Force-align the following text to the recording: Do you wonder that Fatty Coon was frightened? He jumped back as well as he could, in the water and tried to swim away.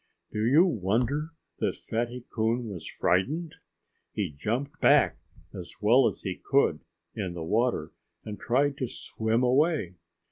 Do 0.31 0.43
you 0.43 0.65
wonder 0.65 1.35
that 1.59 1.75
Fatty 1.77 2.25
Coon 2.33 2.69
was 2.69 2.87
frightened? 2.87 3.57
He 4.11 4.31
jumped 4.35 4.81
back 4.81 5.19
as 5.53 5.75
well 5.79 6.07
as 6.07 6.23
he 6.23 6.41
could, 6.43 6.79
in 7.13 7.35
the 7.35 7.43
water 7.43 7.91
and 8.25 8.39
tried 8.39 8.77
to 8.79 8.87
swim 8.87 9.43
away. 9.43 9.93